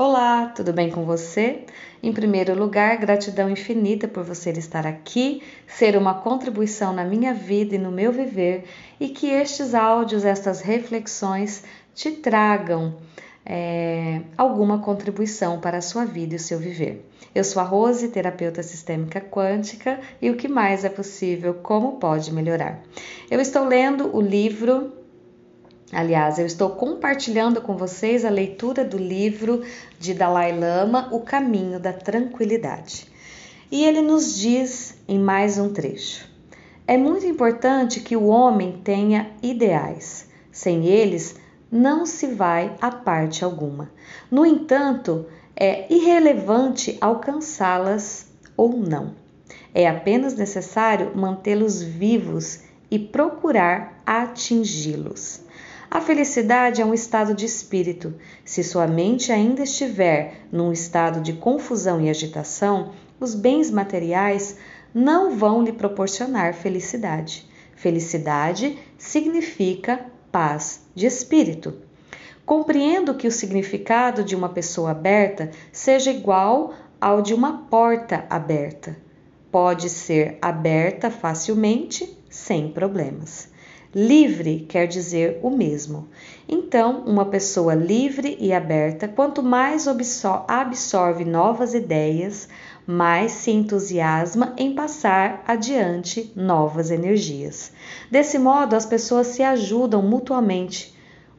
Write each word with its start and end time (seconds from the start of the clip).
Olá, 0.00 0.52
tudo 0.54 0.72
bem 0.72 0.92
com 0.92 1.04
você? 1.04 1.64
Em 2.00 2.12
primeiro 2.12 2.56
lugar, 2.56 2.96
gratidão 2.98 3.50
infinita 3.50 4.06
por 4.06 4.22
você 4.22 4.50
estar 4.50 4.86
aqui, 4.86 5.42
ser 5.66 5.96
uma 5.96 6.14
contribuição 6.14 6.92
na 6.92 7.04
minha 7.04 7.34
vida 7.34 7.74
e 7.74 7.78
no 7.78 7.90
meu 7.90 8.12
viver 8.12 8.64
e 9.00 9.08
que 9.08 9.26
estes 9.26 9.74
áudios, 9.74 10.24
estas 10.24 10.60
reflexões 10.60 11.64
te 11.96 12.12
tragam 12.12 12.94
é, 13.44 14.20
alguma 14.36 14.78
contribuição 14.78 15.58
para 15.58 15.78
a 15.78 15.82
sua 15.82 16.04
vida 16.04 16.34
e 16.34 16.36
o 16.36 16.40
seu 16.40 16.60
viver. 16.60 17.04
Eu 17.34 17.42
sou 17.42 17.60
a 17.60 17.64
Rose, 17.64 18.06
terapeuta 18.06 18.62
sistêmica 18.62 19.20
quântica, 19.20 19.98
e 20.22 20.30
o 20.30 20.36
que 20.36 20.46
mais 20.46 20.84
é 20.84 20.88
possível, 20.88 21.54
como 21.54 21.98
pode 21.98 22.32
melhorar. 22.32 22.84
Eu 23.28 23.40
estou 23.40 23.64
lendo 23.64 24.16
o 24.16 24.20
livro 24.20 24.92
Aliás, 25.92 26.38
eu 26.38 26.44
estou 26.44 26.70
compartilhando 26.70 27.62
com 27.62 27.74
vocês 27.74 28.22
a 28.22 28.28
leitura 28.28 28.84
do 28.84 28.98
livro 28.98 29.64
de 29.98 30.12
Dalai 30.12 30.52
Lama, 30.52 31.08
O 31.10 31.20
Caminho 31.20 31.80
da 31.80 31.94
Tranquilidade. 31.94 33.06
E 33.72 33.84
ele 33.84 34.02
nos 34.02 34.36
diz 34.36 34.98
em 35.08 35.18
mais 35.18 35.56
um 35.56 35.72
trecho: 35.72 36.28
É 36.86 36.98
muito 36.98 37.24
importante 37.24 38.00
que 38.00 38.14
o 38.14 38.26
homem 38.26 38.80
tenha 38.84 39.30
ideais. 39.42 40.28
Sem 40.52 40.84
eles, 40.84 41.36
não 41.72 42.04
se 42.04 42.26
vai 42.26 42.76
a 42.82 42.90
parte 42.90 43.42
alguma. 43.42 43.90
No 44.30 44.44
entanto, 44.44 45.24
é 45.56 45.90
irrelevante 45.90 46.98
alcançá-las 47.00 48.26
ou 48.54 48.76
não. 48.76 49.14
É 49.74 49.88
apenas 49.88 50.34
necessário 50.34 51.16
mantê-los 51.16 51.80
vivos 51.80 52.60
e 52.90 52.98
procurar 52.98 54.02
atingi-los. 54.04 55.47
A 55.90 56.02
felicidade 56.02 56.82
é 56.82 56.84
um 56.84 56.92
estado 56.92 57.34
de 57.34 57.46
espírito. 57.46 58.14
Se 58.44 58.62
sua 58.62 58.86
mente 58.86 59.32
ainda 59.32 59.62
estiver 59.62 60.42
num 60.52 60.70
estado 60.70 61.22
de 61.22 61.32
confusão 61.32 61.98
e 61.98 62.10
agitação, 62.10 62.92
os 63.18 63.34
bens 63.34 63.70
materiais 63.70 64.58
não 64.92 65.34
vão 65.34 65.62
lhe 65.62 65.72
proporcionar 65.72 66.52
felicidade. 66.52 67.48
Felicidade 67.74 68.78
significa 68.98 70.04
paz 70.30 70.82
de 70.94 71.06
espírito. 71.06 71.74
Compreendo 72.44 73.14
que 73.14 73.26
o 73.26 73.32
significado 73.32 74.22
de 74.22 74.36
uma 74.36 74.50
pessoa 74.50 74.90
aberta 74.90 75.50
seja 75.72 76.10
igual 76.10 76.74
ao 77.00 77.22
de 77.22 77.32
uma 77.32 77.66
porta 77.66 78.26
aberta. 78.28 78.94
Pode 79.50 79.88
ser 79.88 80.36
aberta 80.42 81.10
facilmente, 81.10 82.18
sem 82.28 82.68
problemas. 82.68 83.48
Livre 83.94 84.66
quer 84.68 84.86
dizer 84.86 85.40
o 85.42 85.48
mesmo. 85.48 86.08
Então, 86.46 87.04
uma 87.06 87.24
pessoa 87.24 87.74
livre 87.74 88.36
e 88.38 88.52
aberta, 88.52 89.08
quanto 89.08 89.42
mais 89.42 89.88
absorve 89.88 91.24
novas 91.24 91.72
ideias, 91.72 92.48
mais 92.86 93.32
se 93.32 93.50
entusiasma 93.50 94.52
em 94.58 94.74
passar 94.74 95.42
adiante 95.46 96.30
novas 96.36 96.90
energias. 96.90 97.72
Desse 98.10 98.38
modo, 98.38 98.76
as 98.76 98.84
pessoas 98.84 99.28
se 99.28 99.42
ajudam 99.42 100.02
mutuamente, 100.02 100.94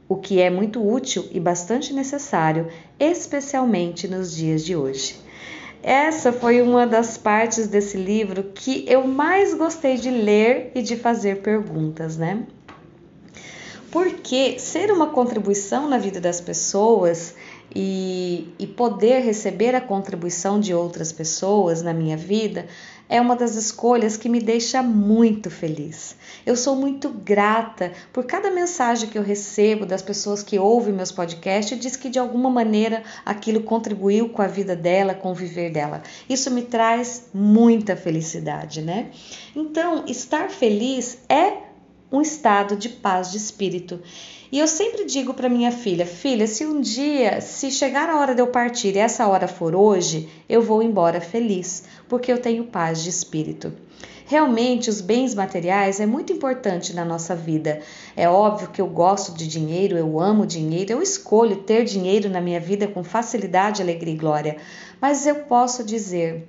o 0.07 0.15
que 0.15 0.41
é 0.41 0.49
muito 0.49 0.83
útil 0.83 1.27
e 1.31 1.39
bastante 1.39 1.93
necessário, 1.93 2.67
especialmente 2.99 4.07
nos 4.07 4.35
dias 4.35 4.65
de 4.65 4.75
hoje. 4.75 5.28
Essa 5.81 6.33
foi 6.33 6.61
uma 6.61 6.85
das 6.85 7.17
partes 7.17 7.67
desse 7.67 7.97
livro 7.97 8.43
que 8.53 8.85
eu 8.87 9.07
mais 9.07 9.53
gostei 9.53 9.95
de 9.95 10.09
ler 10.09 10.71
e 10.75 10.81
de 10.81 10.97
fazer 10.97 11.41
perguntas, 11.41 12.17
né? 12.17 12.43
Porque 13.91 14.59
ser 14.59 14.91
uma 14.91 15.07
contribuição 15.07 15.87
na 15.87 15.97
vida 15.97 16.19
das 16.19 16.41
pessoas 16.41 17.33
e, 17.75 18.47
e 18.57 18.65
poder 18.65 19.19
receber 19.19 19.75
a 19.75 19.81
contribuição 19.81 20.59
de 20.59 20.73
outras 20.73 21.11
pessoas 21.11 21.81
na 21.81 21.93
minha 21.93 22.17
vida 22.17 22.65
é 23.09 23.19
uma 23.19 23.35
das 23.35 23.55
escolhas 23.55 24.15
que 24.15 24.29
me 24.29 24.39
deixa 24.39 24.83
muito 24.83 25.49
feliz. 25.49 26.15
Eu 26.45 26.55
sou 26.55 26.75
muito 26.75 27.09
grata 27.09 27.91
por 28.13 28.23
cada 28.23 28.51
mensagem 28.51 29.09
que 29.09 29.17
eu 29.17 29.23
recebo 29.23 29.83
das 29.83 30.03
pessoas 30.03 30.43
que 30.43 30.59
ouvem 30.59 30.93
meus 30.93 31.11
podcasts 31.11 31.75
e 31.75 31.81
diz 31.81 31.95
que 31.95 32.07
de 32.07 32.19
alguma 32.19 32.51
maneira 32.51 33.01
aquilo 33.25 33.63
contribuiu 33.63 34.29
com 34.29 34.43
a 34.43 34.47
vida 34.47 34.75
dela, 34.75 35.15
com 35.15 35.31
o 35.31 35.35
viver 35.35 35.71
dela. 35.71 36.03
Isso 36.29 36.51
me 36.51 36.61
traz 36.61 37.29
muita 37.33 37.95
felicidade, 37.95 38.83
né? 38.83 39.09
Então, 39.55 40.05
estar 40.05 40.51
feliz 40.51 41.17
é 41.27 41.68
um 42.11 42.21
estado 42.21 42.75
de 42.75 42.89
paz 42.89 43.31
de 43.31 43.37
espírito. 43.37 44.01
E 44.51 44.57
eu 44.57 44.67
sempre 44.67 45.05
digo 45.05 45.33
para 45.33 45.47
minha 45.47 45.71
filha: 45.71 46.05
filha, 46.05 46.47
se 46.47 46.65
um 46.65 46.81
dia, 46.81 47.39
se 47.39 47.69
chegar 47.69 48.09
a 48.09 48.19
hora 48.19 48.33
de 48.33 48.41
eu 48.41 48.47
partir 48.47 48.95
e 48.95 48.99
essa 48.99 49.27
hora 49.27 49.47
for 49.47 49.75
hoje, 49.75 50.27
eu 50.47 50.61
vou 50.61 50.81
embora 50.81 51.21
feliz, 51.21 51.83
porque 52.07 52.31
eu 52.31 52.41
tenho 52.41 52.63
paz 52.63 53.03
de 53.03 53.09
espírito. 53.09 53.71
Realmente, 54.25 54.91
os 54.91 55.01
bens 55.01 55.33
materiais 55.33 55.99
é 55.99 56.05
muito 56.05 56.31
importante 56.31 56.95
na 56.95 57.03
nossa 57.03 57.35
vida. 57.35 57.81
É 58.15 58.29
óbvio 58.29 58.69
que 58.69 58.79
eu 58.79 58.85
gosto 58.85 59.33
de 59.33 59.47
dinheiro, 59.47 59.97
eu 59.97 60.19
amo 60.19 60.45
dinheiro, 60.45 60.91
eu 60.91 61.01
escolho 61.01 61.63
ter 61.63 61.83
dinheiro 61.83 62.29
na 62.29 62.39
minha 62.39 62.59
vida 62.59 62.87
com 62.87 63.03
facilidade, 63.03 63.81
alegria 63.81 64.13
e 64.13 64.17
glória. 64.17 64.57
Mas 65.01 65.25
eu 65.25 65.33
posso 65.45 65.83
dizer 65.83 66.47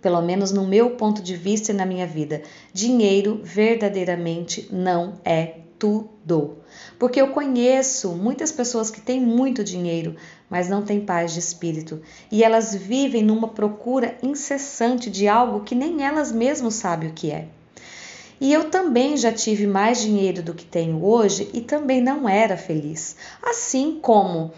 pelo 0.00 0.20
menos 0.22 0.52
no 0.52 0.66
meu 0.66 0.90
ponto 0.90 1.22
de 1.22 1.36
vista 1.36 1.72
e 1.72 1.74
na 1.74 1.86
minha 1.86 2.06
vida, 2.06 2.42
dinheiro 2.72 3.40
verdadeiramente 3.42 4.68
não 4.72 5.14
é 5.24 5.60
tudo. 5.78 6.58
Porque 6.98 7.20
eu 7.20 7.28
conheço 7.28 8.10
muitas 8.10 8.52
pessoas 8.52 8.90
que 8.90 9.00
têm 9.00 9.20
muito 9.20 9.64
dinheiro, 9.64 10.14
mas 10.48 10.68
não 10.68 10.82
têm 10.82 11.00
paz 11.00 11.32
de 11.32 11.40
espírito, 11.40 12.02
e 12.30 12.44
elas 12.44 12.74
vivem 12.74 13.22
numa 13.22 13.48
procura 13.48 14.16
incessante 14.22 15.10
de 15.10 15.26
algo 15.26 15.64
que 15.64 15.74
nem 15.74 16.04
elas 16.04 16.30
mesmas 16.30 16.74
sabem 16.74 17.08
o 17.08 17.14
que 17.14 17.30
é. 17.30 17.48
E 18.40 18.52
eu 18.52 18.70
também 18.70 19.18
já 19.18 19.30
tive 19.30 19.66
mais 19.66 20.00
dinheiro 20.00 20.42
do 20.42 20.54
que 20.54 20.64
tenho 20.64 21.04
hoje 21.04 21.50
e 21.52 21.60
também 21.60 22.00
não 22.00 22.26
era 22.26 22.56
feliz. 22.56 23.14
Assim 23.42 23.98
como 24.00 24.50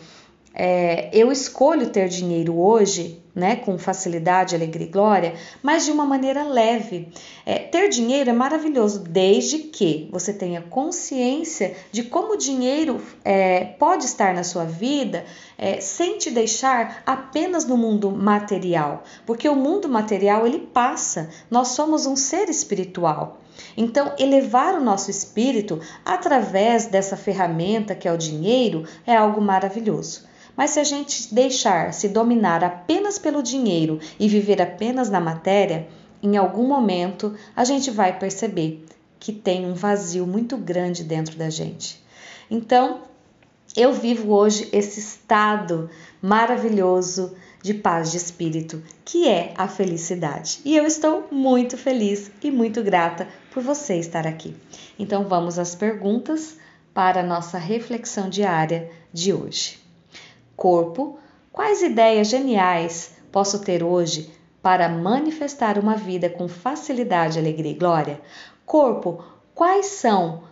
é, 0.54 1.08
eu 1.12 1.32
escolho 1.32 1.88
ter 1.90 2.08
dinheiro 2.08 2.58
hoje, 2.58 3.22
né, 3.34 3.56
com 3.56 3.78
facilidade, 3.78 4.54
alegria 4.54 4.86
e 4.86 4.90
glória, 4.90 5.34
mas 5.62 5.86
de 5.86 5.90
uma 5.90 6.04
maneira 6.04 6.44
leve. 6.44 7.08
É, 7.46 7.58
ter 7.58 7.88
dinheiro 7.88 8.28
é 8.28 8.32
maravilhoso 8.32 9.00
desde 9.00 9.58
que 9.58 10.08
você 10.12 10.32
tenha 10.34 10.60
consciência 10.60 11.74
de 11.90 12.02
como 12.02 12.34
o 12.34 12.36
dinheiro 12.36 13.00
é, 13.24 13.64
pode 13.64 14.04
estar 14.04 14.34
na 14.34 14.44
sua 14.44 14.64
vida 14.64 15.24
é, 15.56 15.80
sem 15.80 16.18
te 16.18 16.30
deixar 16.30 17.02
apenas 17.06 17.64
no 17.64 17.76
mundo 17.76 18.10
material, 18.10 19.04
porque 19.24 19.48
o 19.48 19.56
mundo 19.56 19.88
material 19.88 20.46
ele 20.46 20.58
passa. 20.58 21.30
Nós 21.50 21.68
somos 21.68 22.04
um 22.04 22.16
ser 22.16 22.50
espiritual. 22.50 23.38
Então, 23.76 24.12
elevar 24.18 24.74
o 24.74 24.84
nosso 24.84 25.10
espírito 25.10 25.80
através 26.04 26.86
dessa 26.86 27.16
ferramenta 27.16 27.94
que 27.94 28.08
é 28.08 28.12
o 28.12 28.18
dinheiro 28.18 28.84
é 29.06 29.14
algo 29.14 29.40
maravilhoso. 29.40 30.31
Mas 30.56 30.70
se 30.70 30.80
a 30.80 30.84
gente 30.84 31.34
deixar 31.34 31.92
se 31.92 32.08
dominar 32.08 32.62
apenas 32.62 33.18
pelo 33.18 33.42
dinheiro 33.42 33.98
e 34.18 34.28
viver 34.28 34.60
apenas 34.60 35.08
na 35.08 35.20
matéria, 35.20 35.88
em 36.22 36.36
algum 36.36 36.66
momento 36.66 37.34
a 37.56 37.64
gente 37.64 37.90
vai 37.90 38.18
perceber 38.18 38.84
que 39.18 39.32
tem 39.32 39.64
um 39.64 39.74
vazio 39.74 40.26
muito 40.26 40.56
grande 40.56 41.04
dentro 41.04 41.36
da 41.36 41.48
gente. 41.48 42.02
Então, 42.50 43.02
eu 43.76 43.92
vivo 43.92 44.32
hoje 44.32 44.68
esse 44.72 45.00
estado 45.00 45.88
maravilhoso 46.20 47.34
de 47.62 47.72
paz 47.72 48.10
de 48.10 48.16
espírito, 48.16 48.82
que 49.04 49.28
é 49.28 49.54
a 49.56 49.68
felicidade. 49.68 50.60
E 50.64 50.76
eu 50.76 50.84
estou 50.84 51.28
muito 51.30 51.78
feliz 51.78 52.30
e 52.42 52.50
muito 52.50 52.82
grata 52.82 53.28
por 53.52 53.62
você 53.62 53.96
estar 53.96 54.26
aqui. 54.26 54.54
Então, 54.98 55.24
vamos 55.24 55.58
às 55.58 55.74
perguntas 55.74 56.56
para 56.92 57.20
a 57.20 57.26
nossa 57.26 57.56
reflexão 57.56 58.28
diária 58.28 58.90
de 59.12 59.32
hoje 59.32 59.81
corpo, 60.62 61.18
quais 61.50 61.82
ideias 61.82 62.28
geniais 62.28 63.16
posso 63.32 63.64
ter 63.64 63.82
hoje 63.82 64.30
para 64.62 64.88
manifestar 64.88 65.76
uma 65.76 65.96
vida 65.96 66.30
com 66.30 66.46
facilidade, 66.46 67.36
alegria 67.36 67.72
e 67.72 67.74
glória? 67.74 68.20
Corpo, 68.64 69.24
quais 69.56 69.86
são 69.86 70.44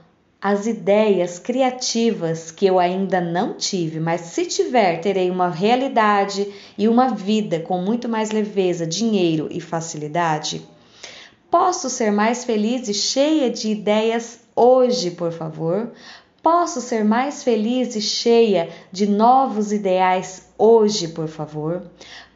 as 0.42 0.66
ideias 0.66 1.38
criativas 1.38 2.50
que 2.50 2.66
eu 2.66 2.80
ainda 2.80 3.20
não 3.20 3.54
tive, 3.54 4.00
mas 4.00 4.22
se 4.22 4.46
tiver, 4.46 5.00
terei 5.00 5.30
uma 5.30 5.48
realidade 5.48 6.52
e 6.76 6.88
uma 6.88 7.10
vida 7.14 7.60
com 7.60 7.78
muito 7.78 8.08
mais 8.08 8.32
leveza, 8.32 8.84
dinheiro 8.84 9.46
e 9.48 9.60
facilidade? 9.60 10.66
Posso 11.48 11.88
ser 11.88 12.10
mais 12.10 12.44
feliz 12.44 12.88
e 12.88 12.94
cheia 12.94 13.48
de 13.48 13.70
ideias 13.70 14.40
hoje, 14.56 15.12
por 15.12 15.30
favor? 15.30 15.92
Posso 16.42 16.80
ser 16.80 17.04
mais 17.04 17.42
feliz 17.44 17.94
e 17.96 18.00
cheia 18.00 18.70
de 18.90 19.06
novos 19.06 19.72
ideais 19.72 20.48
hoje, 20.56 21.08
por 21.08 21.28
favor? 21.28 21.82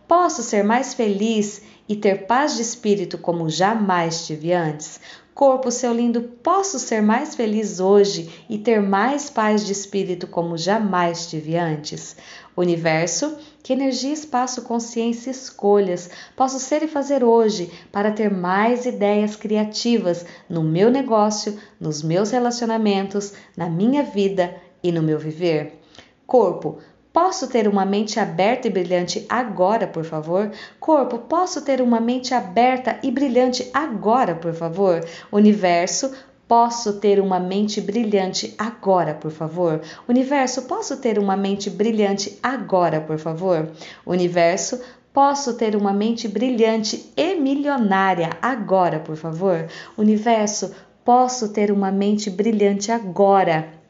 Posso 0.07 0.43
ser 0.43 0.63
mais 0.63 0.93
feliz 0.93 1.63
e 1.89 1.97
ter 1.97 2.27
paz 2.27 2.57
de 2.57 2.63
espírito 2.63 3.17
como 3.17 3.49
jamais 3.49 4.27
tive 4.27 4.53
antes? 4.53 5.01
Corpo, 5.35 5.71
seu 5.71 5.93
lindo, 5.93 6.23
posso 6.23 6.79
ser 6.79 7.03
mais 7.03 7.35
feliz 7.35 7.81
hoje 7.81 8.31
e 8.49 8.59
ter 8.59 8.81
mais 8.81 9.29
paz 9.31 9.65
de 9.65 9.73
espírito 9.73 10.27
como 10.27 10.57
jamais 10.57 11.27
tive 11.27 11.57
antes? 11.57 12.17
Universo, 12.57 13.37
que 13.63 13.73
energia, 13.73 14.13
espaço, 14.13 14.63
consciência 14.63 15.31
e 15.31 15.33
escolhas 15.33 16.09
posso 16.37 16.61
ser 16.61 16.83
e 16.83 16.89
fazer 16.89 17.25
hoje 17.25 17.73
para 17.91 18.13
ter 18.13 18.31
mais 18.31 18.87
ideias 18.87 19.35
criativas 19.35 20.25
no 20.49 20.63
meu 20.63 20.91
negócio, 20.91 21.59
nos 21.81 22.03
meus 22.03 22.31
relacionamentos, 22.31 23.33
na 23.57 23.69
minha 23.69 24.03
vida 24.03 24.55
e 24.83 24.93
no 24.93 25.03
meu 25.03 25.19
viver? 25.19 25.81
Corpo, 26.27 26.79
Posso 27.15 27.47
ter 27.47 27.69
uma 27.69 27.85
mente 27.85 28.19
aberta 28.19 28.67
e 28.67 28.71
brilhante 28.73 29.25
agora, 29.29 29.87
por 29.87 30.05
favor? 30.05 30.51
Corpo, 30.81 31.19
posso 31.19 31.65
ter 31.65 31.81
uma 31.81 32.01
mente 32.01 32.35
aberta 32.35 32.99
e 33.05 33.11
brilhante 33.13 33.71
agora, 33.73 34.35
por 34.35 34.53
favor? 34.53 35.01
Universo, 35.31 36.13
Posso 36.47 37.01
ter 37.01 37.21
uma 37.21 37.41
mente 37.41 37.81
brilhante 37.81 38.55
agora, 38.59 39.15
por 39.15 39.31
favor? 39.31 39.81
Universo, 40.07 40.63
posso 40.63 41.01
ter 41.01 41.19
uma 41.19 41.37
mente 41.37 41.71
brilhante 41.71 42.39
agora, 42.43 43.01
por 43.01 43.19
favor? 43.19 43.71
Universo, 44.05 44.79
posso 45.11 45.55
ter 45.55 45.75
uma 45.75 45.93
mente 45.93 46.29
brilhante 46.29 47.13
e 47.17 47.35
milionária 47.37 48.29
agora, 48.43 48.99
por 49.01 49.17
favor? 49.17 49.69
Universo, 49.97 50.75
posso 51.03 51.51
ter 51.51 51.71
uma 51.71 51.91
mente 51.91 52.29
brilhante 52.29 52.93
agora 52.93 53.84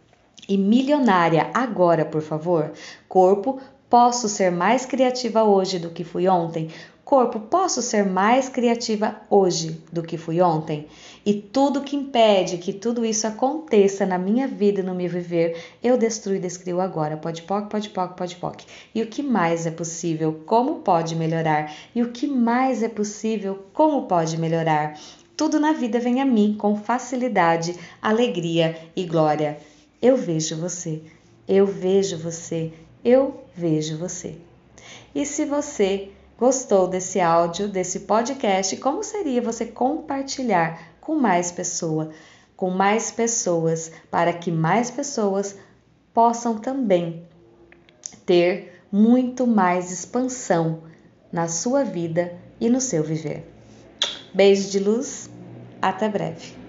e 0.49 0.57
milionária 0.57 1.51
agora, 1.55 2.05
por 2.05 2.23
favor. 2.23 2.73
Corpo, 3.09 3.61
posso 3.89 4.29
ser 4.29 4.51
mais 4.51 4.85
criativa 4.85 5.45
hoje 5.45 5.79
do 5.79 5.91
que 5.91 6.05
fui 6.05 6.29
ontem. 6.29 6.69
Corpo, 7.05 7.39
posso 7.39 7.83
ser 7.83 8.03
mais 8.07 8.49
criativa 8.49 9.21
hoje 9.29 9.79
do 9.93 10.03
que 10.03 10.17
fui 10.17 10.41
ontem? 10.41 10.89
E 11.25 11.35
tudo 11.35 11.83
que 11.83 11.95
impede 11.95 12.57
que 12.57 12.73
tudo 12.73 13.05
isso 13.05 13.27
aconteça 13.27 14.07
na 14.07 14.17
minha 14.17 14.49
vida 14.49 14.81
e 14.81 14.83
no 14.83 14.95
meu 14.95 15.09
viver, 15.09 15.55
eu 15.83 15.99
destruo 15.99 16.35
e 16.35 16.39
descrio 16.39 16.81
agora. 16.81 17.19
Pode 17.19 17.43
poc, 17.43 17.69
pode 17.69 17.91
poc, 17.91 18.17
pode 18.17 18.37
poc. 18.37 18.65
E 18.95 19.03
o 19.03 19.07
que 19.07 19.23
mais 19.23 19.67
é 19.67 19.71
possível? 19.71 20.41
Como 20.47 20.77
pode 20.77 21.15
melhorar? 21.15 21.75
E 21.95 22.03
o 22.03 22.11
que 22.11 22.27
mais 22.27 22.83
é 22.83 22.89
possível? 22.89 23.67
Como 23.75 24.07
pode 24.07 24.39
melhorar? 24.39 24.99
Tudo 25.37 25.61
na 25.61 25.73
vida 25.73 26.01
vem 26.01 26.23
a 26.23 26.25
mim 26.25 26.57
com 26.59 26.75
facilidade, 26.75 27.77
alegria 28.01 28.79
e 28.97 29.05
glória. 29.05 29.59
Eu 30.05 30.19
vejo 30.19 30.55
você, 30.57 31.01
eu 31.49 31.67
vejo 31.67 32.19
você, 32.19 32.75
eu 33.03 33.43
vejo 33.57 33.97
você. 33.97 34.37
E 35.15 35.25
se 35.25 35.47
você 35.47 36.11
gostou 36.39 36.87
desse 36.87 37.21
áudio, 37.21 37.71
desse 37.71 38.01
podcast, 38.01 38.77
como 38.77 39.03
seria 39.03 39.41
você 39.41 39.65
compartilhar 39.65 40.95
com 41.01 41.15
mais 41.15 41.51
pessoa, 41.51 42.11
com 42.55 42.69
mais 42.69 43.11
pessoas, 43.11 43.91
para 44.11 44.35
que 44.35 44.53
mais 44.53 44.91
pessoas 44.91 45.57
possam 46.13 46.59
também 46.59 47.27
ter 48.27 48.79
muito 48.93 49.47
mais 49.47 49.91
expansão 49.91 50.83
na 51.33 51.49
sua 51.49 51.83
vida 51.83 52.37
e 52.61 52.69
no 52.69 52.79
seu 52.79 53.03
viver. 53.03 53.51
Beijo 54.35 54.69
de 54.69 54.81
luz, 54.81 55.31
até 55.81 56.11
breve. 56.11 56.63